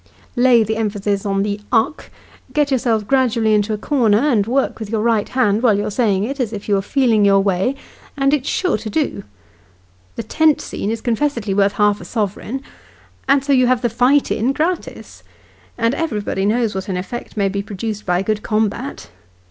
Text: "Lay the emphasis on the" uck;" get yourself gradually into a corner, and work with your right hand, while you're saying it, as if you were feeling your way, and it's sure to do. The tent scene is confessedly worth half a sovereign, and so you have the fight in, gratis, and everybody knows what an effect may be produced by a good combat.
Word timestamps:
"Lay 0.51 0.63
the 0.63 0.77
emphasis 0.77 1.27
on 1.27 1.43
the" 1.43 1.61
uck;" 1.71 2.09
get 2.53 2.71
yourself 2.71 3.05
gradually 3.07 3.53
into 3.53 3.71
a 3.71 3.77
corner, 3.77 4.17
and 4.17 4.47
work 4.47 4.79
with 4.79 4.89
your 4.89 5.03
right 5.03 5.29
hand, 5.29 5.61
while 5.61 5.77
you're 5.77 5.91
saying 5.91 6.23
it, 6.23 6.39
as 6.39 6.51
if 6.51 6.67
you 6.67 6.73
were 6.73 6.81
feeling 6.81 7.23
your 7.23 7.39
way, 7.39 7.75
and 8.17 8.33
it's 8.33 8.49
sure 8.49 8.77
to 8.77 8.89
do. 8.89 9.21
The 10.15 10.23
tent 10.23 10.59
scene 10.59 10.89
is 10.89 11.01
confessedly 11.01 11.53
worth 11.53 11.73
half 11.73 12.01
a 12.01 12.05
sovereign, 12.05 12.63
and 13.29 13.43
so 13.45 13.53
you 13.53 13.67
have 13.67 13.83
the 13.83 13.89
fight 13.89 14.31
in, 14.31 14.53
gratis, 14.53 15.21
and 15.77 15.93
everybody 15.93 16.47
knows 16.47 16.73
what 16.73 16.89
an 16.89 16.97
effect 16.97 17.37
may 17.37 17.47
be 17.47 17.61
produced 17.61 18.03
by 18.03 18.17
a 18.17 18.23
good 18.23 18.41
combat. 18.41 19.11